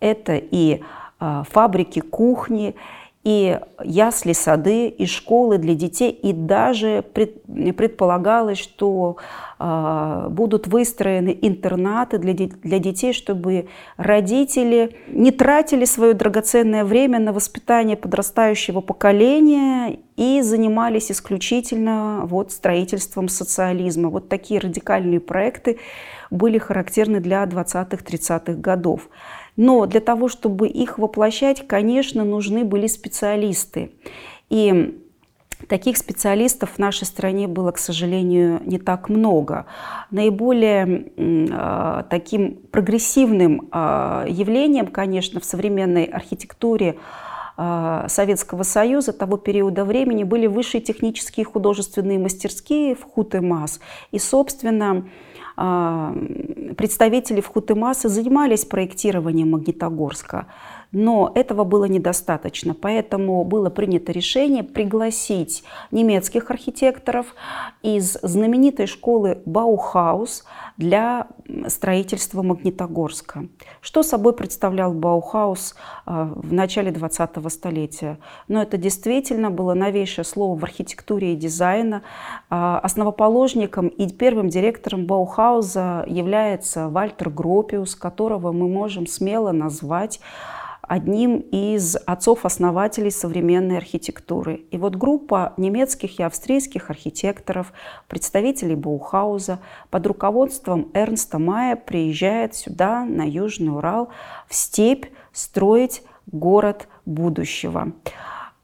это 0.00 0.36
и 0.36 0.82
а, 1.18 1.44
фабрики, 1.44 2.00
кухни, 2.00 2.74
и 3.26 3.58
ясли, 3.82 4.34
сады, 4.34 4.86
и 4.86 5.04
школы 5.04 5.58
для 5.58 5.74
детей, 5.74 6.12
и 6.12 6.32
даже 6.32 7.02
предполагалось, 7.12 8.58
что 8.58 9.16
э, 9.58 10.28
будут 10.30 10.68
выстроены 10.68 11.36
интернаты 11.42 12.18
для 12.18 12.78
детей, 12.78 13.12
чтобы 13.12 13.66
родители 13.96 14.94
не 15.08 15.32
тратили 15.32 15.86
свое 15.86 16.14
драгоценное 16.14 16.84
время 16.84 17.18
на 17.18 17.32
воспитание 17.32 17.96
подрастающего 17.96 18.80
поколения 18.80 19.98
и 20.14 20.40
занимались 20.42 21.10
исключительно 21.10 22.20
вот, 22.26 22.52
строительством 22.52 23.28
социализма. 23.28 24.08
Вот 24.08 24.28
такие 24.28 24.60
радикальные 24.60 25.18
проекты 25.18 25.78
были 26.30 26.58
характерны 26.58 27.20
для 27.20 27.44
20-30-х 27.44 28.54
годов. 28.54 29.08
Но 29.56 29.86
для 29.86 30.00
того, 30.00 30.28
чтобы 30.28 30.68
их 30.68 30.98
воплощать, 30.98 31.66
конечно, 31.66 32.24
нужны 32.24 32.64
были 32.64 32.86
специалисты. 32.86 33.92
И 34.50 34.94
Таких 35.68 35.96
специалистов 35.96 36.72
в 36.72 36.78
нашей 36.78 37.06
стране 37.06 37.48
было, 37.48 37.72
к 37.72 37.78
сожалению, 37.78 38.60
не 38.66 38.78
так 38.78 39.08
много. 39.08 39.64
Наиболее 40.10 41.10
э, 41.16 42.02
таким 42.10 42.56
прогрессивным 42.70 43.68
э, 43.72 44.26
явлением, 44.28 44.86
конечно, 44.86 45.40
в 45.40 45.46
современной 45.46 46.04
архитектуре 46.04 46.98
э, 47.56 48.04
Советского 48.06 48.64
Союза 48.64 49.14
того 49.14 49.38
периода 49.38 49.86
времени 49.86 50.24
были 50.24 50.46
высшие 50.46 50.82
технические 50.82 51.46
художественные 51.46 52.18
мастерские 52.18 52.94
в 52.94 53.02
Хутемас. 53.04 53.80
И, 54.12 54.18
собственно, 54.18 54.90
а, 54.98 55.04
представители 55.56 57.40
Вхутемаса 57.40 58.08
занимались 58.08 58.64
проектированием 58.64 59.50
Магнитогорска, 59.50 60.46
но 60.96 61.30
этого 61.34 61.64
было 61.64 61.84
недостаточно, 61.84 62.72
поэтому 62.72 63.44
было 63.44 63.68
принято 63.68 64.12
решение 64.12 64.62
пригласить 64.62 65.62
немецких 65.90 66.50
архитекторов 66.50 67.34
из 67.82 68.14
знаменитой 68.22 68.86
школы 68.86 69.42
Баухаус 69.44 70.46
для 70.78 71.26
строительства 71.68 72.40
Магнитогорска. 72.40 73.46
Что 73.82 74.02
собой 74.02 74.32
представлял 74.32 74.94
Баухаус 74.94 75.74
а, 76.06 76.32
в 76.34 76.50
начале 76.54 76.90
20-го 76.92 77.50
столетия? 77.50 78.18
Но 78.48 78.62
это 78.62 78.78
действительно 78.78 79.50
было 79.50 79.74
новейшее 79.74 80.24
слово 80.24 80.58
в 80.58 80.64
архитектуре 80.64 81.34
и 81.34 81.36
дизайна. 81.36 82.04
А, 82.48 82.78
основоположником 82.78 83.88
и 83.88 84.10
первым 84.10 84.48
директором 84.48 85.04
Баухауза 85.04 86.06
является 86.06 86.88
Вальтер 86.88 87.28
Гропиус, 87.28 87.94
которого 87.96 88.50
мы 88.52 88.66
можем 88.66 89.06
смело 89.06 89.52
назвать 89.52 90.20
одним 90.86 91.38
из 91.38 91.96
отцов-основателей 91.96 93.10
современной 93.10 93.78
архитектуры. 93.78 94.66
И 94.70 94.78
вот 94.78 94.96
группа 94.96 95.52
немецких 95.56 96.18
и 96.18 96.22
австрийских 96.22 96.90
архитекторов, 96.90 97.72
представителей 98.08 98.76
Баухауза 98.76 99.58
под 99.90 100.06
руководством 100.06 100.90
Эрнста 100.94 101.38
Мая 101.38 101.76
приезжает 101.76 102.54
сюда, 102.54 103.04
на 103.04 103.22
Южный 103.22 103.74
Урал, 103.74 104.08
в 104.48 104.54
степь 104.54 105.06
строить 105.32 106.02
город 106.30 106.88
будущего. 107.04 107.92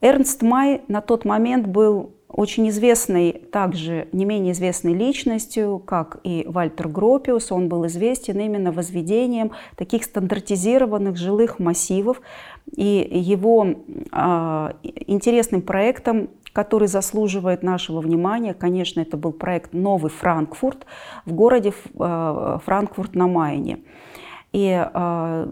Эрнст 0.01 0.43
Май 0.43 0.83
на 0.89 1.01
тот 1.01 1.25
момент 1.25 1.67
был 1.67 2.15
очень 2.33 2.69
известной, 2.71 3.33
также 3.33 4.09
не 4.13 4.25
менее 4.25 4.53
известной 4.53 4.95
личностью, 4.95 5.79
как 5.79 6.21
и 6.25 6.45
Вальтер 6.49 6.89
Гропиус. 6.89 7.53
Он 7.53 7.69
был 7.69 7.87
известен 7.87 8.41
именно 8.41 8.73
возведением 8.73 9.53
таких 9.77 10.05
стандартизированных 10.05 11.17
жилых 11.17 11.59
массивов. 11.59 12.21
И 12.75 13.09
его 13.11 13.67
э, 13.67 14.73
интересным 15.07 15.63
проектом 15.63 16.29
который 16.53 16.87
заслуживает 16.87 17.63
нашего 17.63 18.01
внимания. 18.01 18.55
Конечно, 18.55 19.01
это 19.01 19.17
был 19.17 19.33
проект 19.33 19.73
«Новый 19.73 20.11
Франкфурт» 20.11 20.85
в 21.25 21.33
городе 21.33 21.73
э, 21.99 22.59
Франкфурт 22.65 23.15
на 23.15 23.27
Майне. 23.27 23.79
И 24.53 24.69
э, 24.69 25.47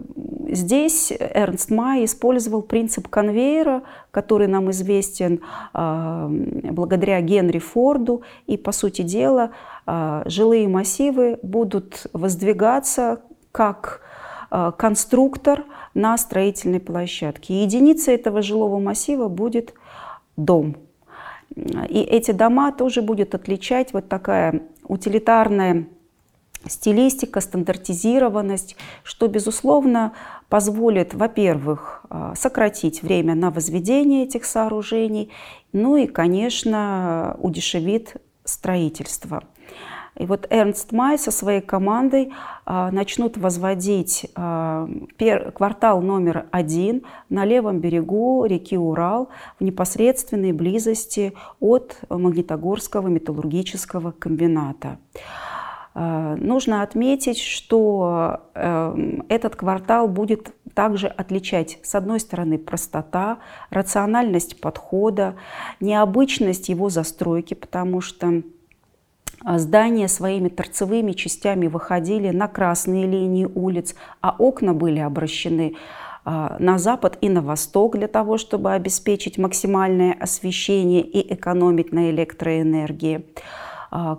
здесь 0.51 1.11
Эрнст 1.11 1.71
Май 1.71 2.05
использовал 2.05 2.61
принцип 2.61 3.07
конвейера, 3.07 3.83
который 4.11 4.47
нам 4.47 4.69
известен 4.71 5.41
э, 5.73 6.27
благодаря 6.71 7.21
Генри 7.21 7.59
Форду. 7.59 8.21
И, 8.47 8.57
по 8.57 8.71
сути 8.71 9.01
дела, 9.01 9.51
э, 9.87 10.23
жилые 10.25 10.67
массивы 10.67 11.39
будут 11.41 12.07
воздвигаться 12.13 13.21
как 13.51 14.01
э, 14.51 14.71
конструктор 14.77 15.63
на 15.93 16.17
строительной 16.17 16.79
площадке. 16.79 17.63
единица 17.63 18.11
этого 18.11 18.41
жилого 18.41 18.79
массива 18.79 19.27
будет 19.27 19.73
дом. 20.37 20.75
И 21.55 21.99
эти 21.99 22.31
дома 22.31 22.71
тоже 22.71 23.01
будет 23.01 23.35
отличать 23.35 23.91
вот 23.91 24.07
такая 24.07 24.61
утилитарная 24.87 25.87
стилистика, 26.67 27.41
стандартизированность, 27.41 28.75
что, 29.03 29.27
безусловно, 29.27 30.13
позволит, 30.51 31.13
во-первых, 31.13 32.03
а, 32.09 32.35
сократить 32.35 33.01
время 33.01 33.35
на 33.35 33.51
возведение 33.51 34.25
этих 34.25 34.43
сооружений, 34.43 35.31
ну 35.71 35.95
и, 35.95 36.07
конечно, 36.07 37.37
удешевит 37.39 38.17
строительство. 38.43 39.43
И 40.17 40.25
вот 40.25 40.47
Эрнст 40.49 40.91
Май 40.91 41.17
со 41.17 41.31
своей 41.31 41.61
командой 41.61 42.33
а, 42.65 42.91
начнут 42.91 43.37
возводить 43.37 44.29
а, 44.35 44.89
квартал 45.55 46.01
номер 46.01 46.47
один 46.51 47.03
на 47.29 47.45
левом 47.45 47.79
берегу 47.79 48.43
реки 48.43 48.77
Урал 48.77 49.29
в 49.57 49.63
непосредственной 49.63 50.51
близости 50.51 51.31
от 51.61 51.97
Магнитогорского 52.09 53.07
металлургического 53.07 54.11
комбината. 54.11 54.97
Э, 55.93 56.35
нужно 56.39 56.83
отметить, 56.83 57.39
что 57.39 58.39
эм, 58.53 59.25
этот 59.27 59.55
квартал 59.55 60.07
будет 60.07 60.53
также 60.73 61.07
отличать, 61.07 61.79
с 61.83 61.95
одной 61.95 62.19
стороны, 62.21 62.57
простота, 62.57 63.39
рациональность 63.69 64.61
подхода, 64.61 65.35
необычность 65.81 66.69
его 66.69 66.89
застройки, 66.89 67.55
потому 67.55 67.99
что 67.99 68.27
э, 68.31 68.41
здания 69.57 70.07
своими 70.07 70.47
торцевыми 70.47 71.11
частями 71.11 71.67
выходили 71.67 72.29
на 72.29 72.47
красные 72.47 73.05
линии 73.05 73.49
улиц, 73.53 73.93
а 74.21 74.33
окна 74.37 74.73
были 74.73 74.99
обращены 74.99 75.75
э, 76.23 76.55
на 76.57 76.77
запад 76.77 77.17
и 77.19 77.27
на 77.27 77.41
восток 77.41 77.97
для 77.97 78.07
того, 78.07 78.37
чтобы 78.37 78.71
обеспечить 78.71 79.37
максимальное 79.37 80.15
освещение 80.17 81.01
и 81.01 81.33
экономить 81.33 81.91
на 81.91 82.11
электроэнергии. 82.11 83.25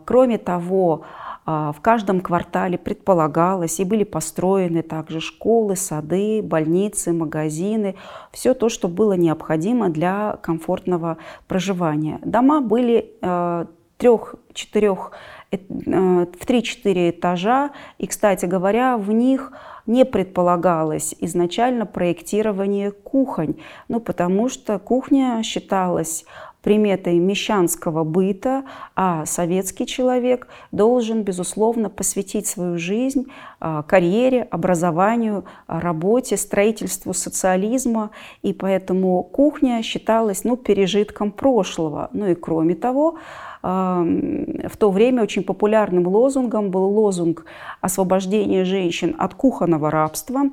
Кроме 0.04 0.36
того, 0.36 1.06
в 1.44 1.76
каждом 1.82 2.20
квартале 2.20 2.78
предполагалось 2.78 3.80
и 3.80 3.84
были 3.84 4.04
построены 4.04 4.82
также 4.82 5.20
школы, 5.20 5.74
сады, 5.74 6.40
больницы, 6.42 7.12
магазины, 7.12 7.96
все 8.30 8.54
то, 8.54 8.68
что 8.68 8.88
было 8.88 9.14
необходимо 9.14 9.88
для 9.88 10.36
комфортного 10.42 11.16
проживания. 11.48 12.20
Дома 12.24 12.60
были 12.60 13.14
э, 13.20 13.66
трех-четырех 13.96 15.12
в 15.52 16.46
3-4 16.46 17.10
этажа. 17.10 17.70
И, 17.98 18.06
кстати 18.06 18.46
говоря, 18.46 18.96
в 18.96 19.12
них 19.12 19.52
не 19.86 20.04
предполагалось 20.04 21.14
изначально 21.20 21.86
проектирование 21.86 22.90
кухонь, 22.92 23.56
ну, 23.88 24.00
потому 24.00 24.48
что 24.48 24.78
кухня 24.78 25.42
считалась 25.42 26.24
приметой 26.62 27.18
мещанского 27.18 28.04
быта, 28.04 28.64
а 28.94 29.26
советский 29.26 29.84
человек 29.84 30.46
должен, 30.70 31.24
безусловно, 31.24 31.90
посвятить 31.90 32.46
свою 32.46 32.78
жизнь 32.78 33.26
а, 33.58 33.82
карьере, 33.82 34.44
образованию, 34.44 35.44
работе, 35.66 36.36
строительству 36.36 37.12
социализма, 37.12 38.10
и 38.42 38.52
поэтому 38.52 39.22
кухня 39.24 39.82
считалась 39.82 40.44
ну, 40.44 40.56
пережитком 40.56 41.32
прошлого. 41.32 42.08
Ну 42.12 42.28
и 42.28 42.34
кроме 42.34 42.76
того, 42.76 43.18
в 43.62 44.76
то 44.76 44.90
время 44.90 45.22
очень 45.22 45.44
популярным 45.44 46.06
лозунгом 46.08 46.70
был 46.70 46.84
лозунг 46.84 47.44
освобождения 47.80 48.64
женщин 48.64 49.14
от 49.18 49.34
кухонного 49.34 49.90
рабства. 49.90 50.50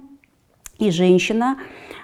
И 0.77 0.91
женщина 0.91 1.57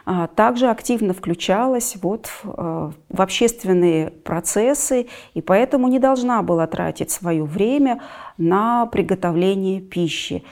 а, 0.05 0.27
также 0.27 0.67
активно 0.67 1.13
включалась 1.13 1.95
вот 2.01 2.27
в, 2.43 2.93
в 3.07 3.21
общественные 3.21 4.09
процессы 4.09 5.07
и 5.33 5.41
поэтому 5.41 5.87
не 5.87 5.97
должна 5.97 6.41
была 6.41 6.67
тратить 6.67 7.09
свое 7.09 7.45
время 7.45 8.01
на 8.37 8.85
приготовление 8.87 9.79
пищи. 9.79 10.43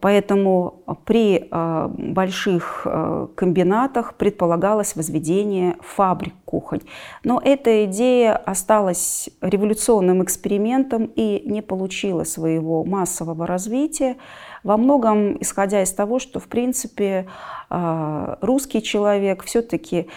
Поэтому 0.00 0.82
при 1.04 1.48
а, 1.50 1.88
больших 1.88 2.82
а, 2.84 3.28
комбинатах 3.34 4.14
предполагалось 4.14 4.96
возведение 4.96 5.76
фабрик 5.80 6.34
кухонь. 6.44 6.80
Но 7.24 7.40
эта 7.42 7.84
идея 7.86 8.36
осталась 8.36 9.30
революционным 9.40 10.22
экспериментом 10.22 11.10
и 11.16 11.42
не 11.46 11.62
получила 11.62 12.24
своего 12.24 12.84
массового 12.84 13.46
развития. 13.46 14.16
Во 14.62 14.76
многом 14.76 15.40
исходя 15.40 15.82
из 15.82 15.92
того, 15.92 16.18
что 16.18 16.38
в 16.40 16.48
принципе 16.48 17.26
а, 17.68 18.38
русский 18.40 18.82
человек 18.82 19.44
все-таки 19.44 20.08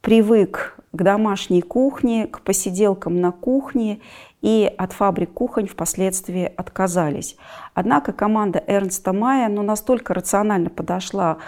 привык 0.00 0.78
к 0.92 1.02
домашней 1.02 1.62
кухне, 1.62 2.26
к 2.26 2.40
посиделкам 2.40 3.20
на 3.20 3.32
кухне 3.32 4.00
и 4.42 4.72
от 4.78 4.92
фабрик 4.92 5.32
кухонь 5.32 5.66
впоследствии 5.66 6.50
отказались. 6.56 7.36
Однако 7.74 8.12
команда 8.12 8.62
Эрнста 8.66 9.12
Майя 9.12 9.48
ну, 9.48 9.62
настолько 9.62 10.14
рационально 10.14 10.70
подошла 10.70 11.38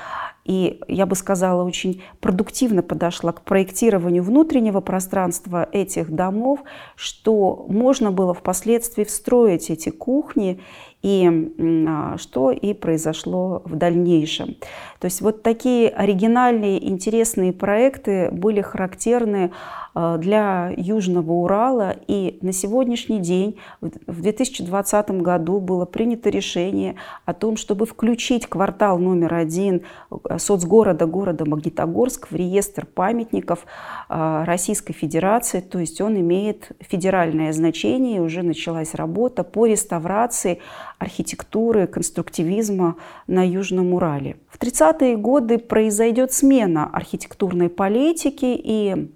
и, 0.45 0.81
я 0.89 1.07
бы 1.07 1.15
сказала, 1.15 1.63
очень 1.63 2.03
продуктивно 2.21 2.83
подошла 2.83 3.33
к 3.33 3.43
проектированию 3.43 4.25
внутреннего 4.25 4.81
пространства 4.81 5.69
этих 5.71 6.11
домов, 6.11 6.61
что 6.97 7.65
можно 7.69 8.11
было 8.11 8.35
впоследствии 8.35 9.05
встроить 9.05 9.71
эти 9.71 9.91
кухни 9.91 10.61
и 11.03 11.53
а, 11.89 12.17
что 12.19 12.51
и 12.51 12.75
произошло 12.75 13.63
в 13.65 13.77
дальнейшем. 13.77 14.57
То 14.99 15.05
есть 15.05 15.21
вот 15.21 15.43
такие 15.43 15.89
оригинальные, 15.89 16.89
интересные 16.89 17.53
проекты 17.53 18.31
были 18.33 18.61
характерны 18.61 19.53
для 19.95 20.73
Южного 20.77 21.33
Урала. 21.33 21.97
И 22.07 22.39
на 22.43 22.53
сегодняшний 22.53 23.21
день, 23.21 23.59
в 23.81 24.23
2020 24.23 25.11
году, 25.23 25.61
было 25.61 25.85
принято 25.85 26.31
решение 26.31 26.97
о 27.25 27.35
том, 27.35 27.57
чтобы 27.57 27.87
включить 27.87 28.47
квартал 28.47 28.99
номер 28.99 29.35
один 29.35 29.83
а, 30.11 30.39
соцгорода 30.39 31.07
города 31.07 31.45
Магнитогорск 31.45 32.31
в 32.31 32.35
реестр 32.35 32.87
памятников 32.87 33.67
Российской 34.09 34.93
Федерации. 34.93 35.61
То 35.61 35.79
есть 35.79 36.01
он 36.01 36.19
имеет 36.19 36.71
федеральное 36.81 37.53
значение, 37.53 38.21
уже 38.21 38.43
началась 38.43 38.95
работа 38.95 39.45
по 39.45 39.67
реставрации 39.67 40.61
архитектуры, 40.99 41.87
конструктивизма 41.87 42.97
на 43.27 43.47
Южном 43.47 43.95
Урале. 43.95 44.37
В 44.49 44.59
30-е 44.59 45.17
годы 45.17 45.59
произойдет 45.59 46.33
смена 46.33 46.89
архитектурной 46.93 47.69
политики, 47.69 48.59
и 48.63 49.11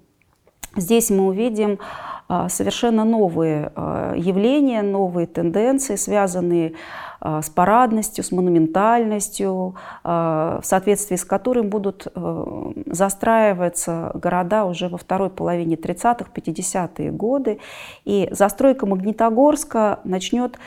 здесь 0.77 1.09
мы 1.09 1.27
увидим 1.27 1.79
совершенно 2.49 3.05
новые 3.05 3.71
а, 3.75 4.13
явления, 4.15 4.81
новые 4.81 5.27
тенденции, 5.27 5.95
связанные 5.95 6.73
а, 7.19 7.41
с 7.41 7.49
парадностью, 7.49 8.23
с 8.23 8.31
монументальностью, 8.31 9.75
а, 10.03 10.59
в 10.61 10.65
соответствии 10.65 11.15
с 11.15 11.25
которым 11.25 11.69
будут 11.69 12.07
э, 12.13 12.73
застраиваться 12.85 14.11
города 14.13 14.65
уже 14.65 14.87
во 14.89 14.97
второй 14.97 15.29
половине 15.29 15.75
30-х, 15.75 16.25
50-е 16.33 17.11
годы. 17.11 17.59
И 18.05 18.27
застройка 18.31 18.85
Магнитогорска 18.85 19.99
начнет, 20.03 20.57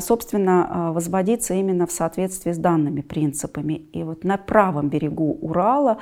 собственно, 0.00 0.90
возводиться 0.92 1.54
именно 1.54 1.86
в 1.86 1.92
соответствии 1.92 2.52
с 2.52 2.58
данными 2.58 3.00
принципами. 3.00 3.74
И 3.92 4.02
вот 4.02 4.24
на 4.24 4.36
правом 4.36 4.88
берегу 4.88 5.38
Урала 5.40 5.98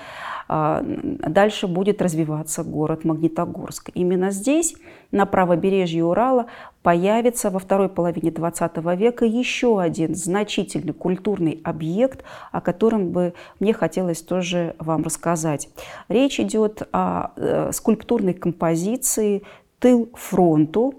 дальше 0.48 1.66
будет 1.66 2.03
развиваться 2.03 2.64
город 2.64 3.05
Магнитогорск. 3.05 3.90
Именно 3.94 4.31
здесь, 4.31 4.75
на 5.12 5.27
правобережье 5.27 6.05
Урала, 6.05 6.46
появится 6.83 7.51
во 7.51 7.59
второй 7.59 7.88
половине 7.88 8.31
XX 8.31 8.96
века 8.96 9.25
еще 9.25 9.81
один 9.81 10.14
значительный 10.14 10.92
культурный 10.92 11.61
объект, 11.62 12.25
о 12.51 12.61
котором 12.61 13.11
бы 13.11 13.35
мне 13.61 13.72
хотелось 13.72 14.22
тоже 14.22 14.75
вам 14.79 15.05
рассказать. 15.05 15.68
Речь 16.09 16.40
идет 16.40 16.88
о 16.92 17.31
э, 17.37 17.70
скульптурной 17.72 18.35
композиции 18.35 19.42
«Тыл 19.79 20.11
фронту», 20.14 20.94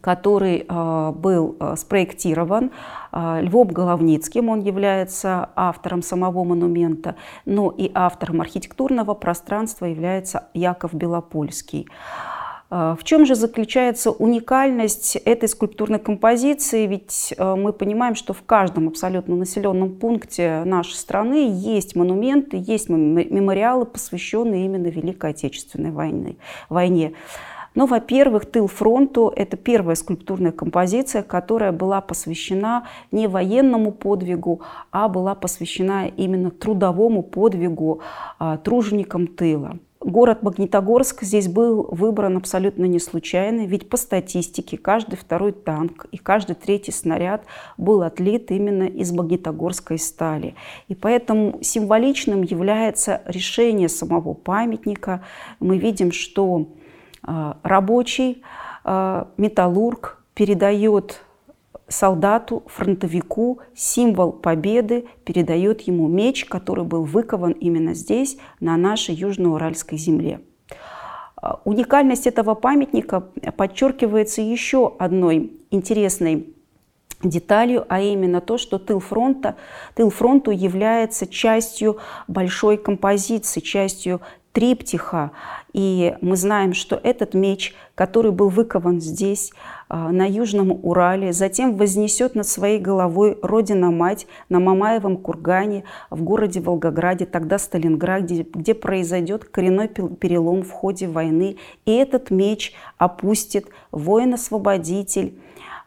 который 0.00 0.64
э, 0.68 1.12
был 1.16 1.56
э, 1.58 1.74
спроектирован 1.76 2.70
Львом 3.12 3.66
Головницким, 3.68 4.48
он 4.48 4.60
является 4.60 5.50
автором 5.56 6.00
самого 6.00 6.44
монумента, 6.44 7.16
но 7.44 7.74
и 7.76 7.90
автором 7.92 8.40
архитектурного 8.40 9.14
пространства 9.14 9.86
является 9.86 10.44
Яков 10.54 10.94
Белопольский. 10.94 11.88
А, 12.70 12.94
в 12.94 13.02
чем 13.02 13.26
же 13.26 13.34
заключается 13.34 14.12
уникальность 14.12 15.16
этой 15.16 15.48
скульптурной 15.48 15.98
композиции? 15.98 16.86
Ведь 16.86 17.34
а, 17.36 17.56
мы 17.56 17.72
понимаем, 17.72 18.14
что 18.14 18.32
в 18.32 18.42
каждом 18.42 18.86
абсолютно 18.86 19.34
населенном 19.34 19.96
пункте 19.96 20.62
нашей 20.64 20.94
страны 20.94 21.50
есть 21.52 21.96
монументы, 21.96 22.62
есть 22.64 22.88
мемориалы, 22.88 23.86
посвященные 23.86 24.66
именно 24.66 24.86
Великой 24.86 25.30
Отечественной 25.30 25.90
войне. 25.90 26.36
войне. 26.68 27.14
Но, 27.74 27.86
во-первых, 27.86 28.46
«Тыл 28.46 28.66
фронту»— 28.66 29.32
это 29.36 29.56
первая 29.56 29.94
скульптурная 29.94 30.52
композиция, 30.52 31.22
которая 31.22 31.70
была 31.72 32.00
посвящена 32.00 32.86
не 33.12 33.28
военному 33.28 33.92
подвигу, 33.92 34.62
а 34.90 35.08
была 35.08 35.34
посвящена 35.34 36.08
именно 36.08 36.50
трудовому 36.50 37.22
подвигу 37.22 38.00
а, 38.38 38.56
труженикам 38.58 39.28
тыла. 39.28 39.78
Город 40.02 40.42
Магнитогорск 40.42 41.24
здесь 41.24 41.46
был 41.46 41.86
выбран 41.90 42.38
абсолютно 42.38 42.86
не 42.86 42.98
случайно, 42.98 43.66
ведь 43.66 43.90
по 43.90 43.98
статистике 43.98 44.78
каждый 44.78 45.16
второй 45.16 45.52
танк 45.52 46.06
и 46.10 46.16
каждый 46.16 46.56
третий 46.56 46.90
снаряд 46.90 47.44
был 47.76 48.02
отлит 48.02 48.50
именно 48.50 48.84
из 48.84 49.12
магнитогорской 49.12 49.98
стали. 49.98 50.54
И 50.88 50.94
поэтому 50.94 51.58
символичным 51.60 52.42
является 52.42 53.20
решение 53.26 53.90
самого 53.90 54.32
памятника. 54.32 55.22
Мы 55.60 55.76
видим, 55.76 56.12
что 56.12 56.68
а, 57.22 57.58
рабочий 57.62 58.42
а, 58.84 59.28
металлург 59.36 60.24
передает 60.32 61.20
солдату, 61.90 62.62
фронтовику 62.66 63.58
символ 63.74 64.32
победы, 64.32 65.06
передает 65.24 65.82
ему 65.82 66.08
меч, 66.08 66.46
который 66.46 66.84
был 66.84 67.04
выкован 67.04 67.52
именно 67.52 67.94
здесь, 67.94 68.38
на 68.60 68.76
нашей 68.76 69.14
южноуральской 69.14 69.98
земле. 69.98 70.40
А, 71.36 71.60
уникальность 71.64 72.26
этого 72.26 72.54
памятника 72.54 73.20
подчеркивается 73.56 74.40
еще 74.40 74.94
одной 74.98 75.52
интересной 75.70 76.54
деталью, 77.22 77.84
а 77.88 78.00
именно 78.00 78.40
то, 78.40 78.56
что 78.56 78.78
тыл 78.78 79.00
фронта, 79.00 79.56
тыл 79.94 80.10
фронту 80.10 80.52
является 80.52 81.26
частью 81.26 81.98
большой 82.28 82.78
композиции, 82.78 83.60
частью 83.60 84.20
триптиха. 84.52 85.32
И 85.72 86.16
мы 86.20 86.36
знаем, 86.36 86.72
что 86.74 86.98
этот 87.02 87.34
меч, 87.34 87.74
который 87.94 88.32
был 88.32 88.48
выкован 88.48 89.00
здесь, 89.00 89.52
на 89.90 90.24
Южном 90.26 90.78
Урале, 90.82 91.32
затем 91.32 91.76
вознесет 91.76 92.34
над 92.34 92.46
своей 92.46 92.78
головой 92.78 93.38
Родина-Мать 93.42 94.26
на 94.48 94.60
Мамаевом 94.60 95.16
кургане 95.16 95.84
в 96.10 96.22
городе 96.22 96.60
Волгограде, 96.60 97.26
тогда 97.26 97.58
Сталинграде, 97.58 98.46
где 98.54 98.74
произойдет 98.74 99.44
коренной 99.44 99.88
перелом 99.88 100.62
в 100.62 100.70
ходе 100.70 101.08
войны. 101.08 101.56
И 101.86 101.92
этот 101.92 102.30
меч 102.30 102.72
опустит 102.98 103.66
воин-освободитель, 103.90 105.34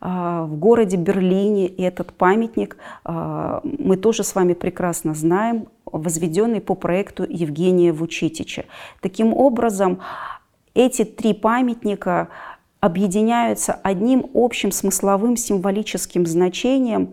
а, 0.06 0.44
в 0.44 0.58
городе 0.58 0.98
Берлине. 0.98 1.68
И 1.68 1.82
этот 1.82 2.12
памятник 2.12 2.76
а, 3.06 3.62
мы 3.64 3.96
тоже 3.96 4.26
с 4.26 4.36
вами 4.36 4.54
прекрасно 4.54 5.14
знаем, 5.14 5.68
возведенный 5.86 6.60
по 6.60 6.76
проекту 6.76 7.24
Евгения 7.24 7.94
Вучитича. 7.94 8.66
Таким 9.00 9.34
образом, 9.34 10.02
эти 10.74 11.06
три 11.06 11.34
памятника 11.34 12.28
объединяются 12.84 13.80
одним 13.82 14.26
общим 14.34 14.70
смысловым 14.74 15.38
символическим 15.38 16.26
значением, 16.26 17.12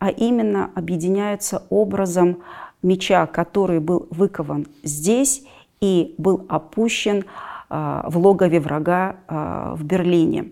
а 0.00 0.10
именно 0.10 0.72
объединяются 0.74 1.62
образом 1.70 2.38
меча, 2.82 3.26
который 3.26 3.78
был 3.78 4.08
выкован 4.10 4.66
здесь 4.82 5.44
и 5.80 6.16
был 6.18 6.44
опущен 6.48 7.24
а, 7.70 8.04
в 8.08 8.18
логове 8.18 8.58
врага 8.58 9.14
а, 9.28 9.76
в 9.76 9.84
Берлине. 9.84 10.50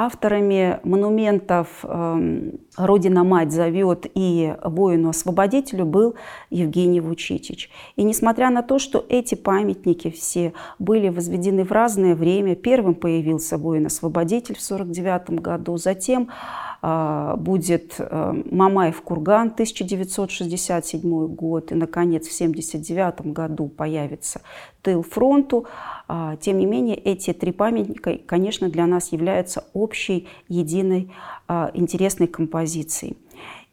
Авторами 0.00 0.78
монументов 0.84 1.66
эм, 1.82 2.60
«Родина-мать 2.76 3.50
зовет» 3.50 4.06
и 4.14 4.54
«Воину-освободителю» 4.62 5.86
был 5.86 6.14
Евгений 6.50 7.00
Вучитич. 7.00 7.68
И 7.96 8.04
несмотря 8.04 8.50
на 8.50 8.62
то, 8.62 8.78
что 8.78 9.04
эти 9.08 9.34
памятники 9.34 10.10
все 10.10 10.52
были 10.78 11.08
возведены 11.08 11.64
в 11.64 11.72
разное 11.72 12.14
время, 12.14 12.54
первым 12.54 12.94
появился 12.94 13.58
«Воин-освободитель» 13.58 14.54
в 14.54 14.64
1949 14.64 15.40
году, 15.40 15.76
затем 15.78 16.28
будет 16.80 17.96
э, 17.98 18.42
Мамаев 18.50 19.02
курган 19.02 19.48
1967 19.48 21.26
год, 21.26 21.72
и, 21.72 21.74
наконец, 21.74 22.28
в 22.28 22.34
1979 22.34 23.32
году 23.32 23.66
появится 23.68 24.42
тыл 24.82 25.02
фронту. 25.02 25.66
А, 26.06 26.36
тем 26.36 26.58
не 26.58 26.66
менее, 26.66 26.96
эти 26.96 27.32
три 27.32 27.50
памятника, 27.50 28.18
конечно, 28.24 28.68
для 28.68 28.86
нас 28.86 29.12
являются 29.12 29.64
общей, 29.72 30.28
единой, 30.48 31.12
а, 31.48 31.70
интересной 31.74 32.28
композицией. 32.28 33.16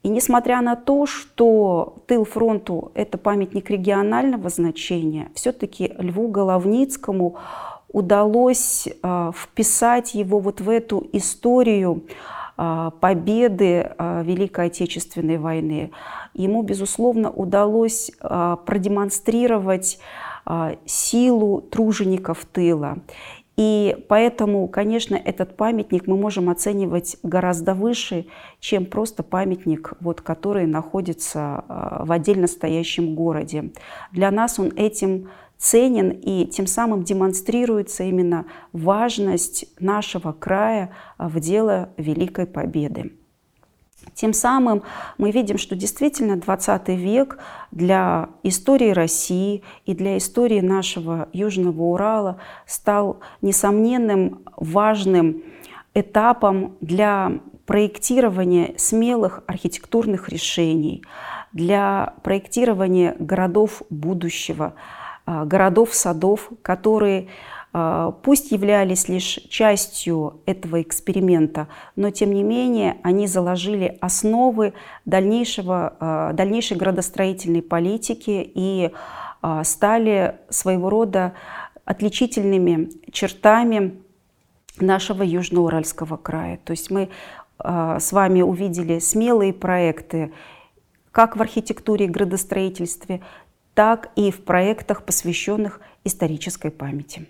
И 0.02 0.08
несмотря 0.08 0.60
на 0.60 0.74
то, 0.74 1.06
что 1.06 1.96
тыл 2.06 2.24
фронту– 2.24 2.90
это 2.94 3.18
памятник 3.18 3.70
регионального 3.70 4.48
значения, 4.50 5.30
все-таки 5.34 5.94
Льву 5.98 6.28
Головницкому 6.28 7.36
удалось 7.92 8.88
вписать 9.34 10.14
его 10.14 10.38
вот 10.38 10.60
в 10.60 10.68
эту 10.68 11.06
историю 11.12 12.02
а, 12.04 12.45
победы 12.56 13.92
а, 13.98 14.22
Великой 14.22 14.66
Отечественной 14.66 15.38
войны. 15.38 15.90
Ему, 16.34 16.62
безусловно, 16.62 17.30
удалось 17.30 18.10
а, 18.20 18.56
продемонстрировать 18.56 19.98
силу 20.84 21.60
тружеников 21.60 22.44
тыла. 22.44 22.98
И 23.56 23.96
поэтому, 24.08 24.68
конечно, 24.68 25.16
этот 25.16 25.56
памятник 25.56 26.06
мы 26.06 26.16
можем 26.16 26.48
оценивать 26.48 27.16
гораздо 27.24 27.74
выше, 27.74 28.26
чем 28.60 28.86
просто 28.86 29.24
памятник, 29.24 29.94
вот, 29.98 30.20
который 30.20 30.66
находится 30.66 31.64
в 31.68 32.12
отдельно 32.12 32.46
стоящем 32.46 33.16
городе. 33.16 33.72
Для 34.12 34.30
нас 34.30 34.60
он 34.60 34.72
этим 34.76 35.30
ценен 35.58 36.10
и 36.10 36.46
тем 36.46 36.66
самым 36.66 37.02
демонстрируется 37.02 38.04
именно 38.04 38.46
важность 38.72 39.66
нашего 39.80 40.32
края 40.32 40.90
в 41.18 41.40
дело 41.40 41.90
Великой 41.96 42.46
Победы. 42.46 43.12
Тем 44.14 44.32
самым 44.32 44.82
мы 45.18 45.30
видим, 45.30 45.58
что 45.58 45.74
действительно 45.74 46.36
20 46.36 46.88
век 46.90 47.38
для 47.70 48.30
истории 48.42 48.90
России 48.90 49.62
и 49.84 49.94
для 49.94 50.16
истории 50.16 50.60
нашего 50.60 51.28
Южного 51.32 51.82
Урала 51.82 52.38
стал 52.66 53.20
несомненным 53.42 54.42
важным 54.56 55.42
этапом 55.92 56.76
для 56.80 57.32
проектирования 57.66 58.74
смелых 58.76 59.42
архитектурных 59.46 60.28
решений, 60.28 61.02
для 61.52 62.14
проектирования 62.22 63.16
городов 63.18 63.82
будущего– 63.90 64.74
а, 64.84 65.05
городов, 65.26 65.94
садов, 65.94 66.50
которые 66.62 67.28
а, 67.78 68.12
пусть 68.22 68.52
являлись 68.52 69.06
лишь 69.06 69.38
частью 69.50 70.40
этого 70.46 70.80
эксперимента, 70.80 71.68
но 71.94 72.08
тем 72.10 72.32
не 72.32 72.42
менее 72.42 72.96
они 73.02 73.26
заложили 73.26 73.98
основы 74.00 74.72
дальнейшего, 75.04 75.94
а, 76.00 76.32
дальнейшей 76.32 76.78
градостроительной 76.78 77.60
политики 77.60 78.50
и 78.54 78.92
стали 79.62 80.40
своего 80.48 80.90
рода 80.90 81.34
отличительными 81.84 82.88
чертами 83.12 84.00
нашего 84.80 85.22
Южноуральского 85.22 86.16
края. 86.16 86.58
То 86.64 86.72
есть 86.72 86.90
мы 86.90 87.10
с 87.58 88.12
вами 88.12 88.42
увидели 88.42 88.98
смелые 88.98 89.52
проекты 89.52 90.32
как 91.12 91.36
в 91.36 91.40
архитектуре 91.40 92.06
и 92.06 92.08
градостроительстве, 92.08 93.20
так 93.76 94.08
и 94.16 94.30
в 94.30 94.42
проектах, 94.42 95.04
посвященных 95.04 95.80
исторической 96.02 96.70
памяти. 96.70 97.28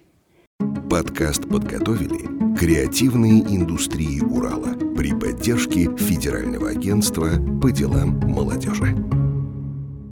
Подкаст 0.88 1.48
подготовили 1.48 2.56
креативные 2.56 3.40
индустрии 3.40 4.20
Урала 4.20 4.74
при 4.96 5.12
поддержке 5.12 5.94
Федерального 5.96 6.70
агентства 6.70 7.30
по 7.60 7.72
делам 7.72 8.20
молодежи. 8.20 8.94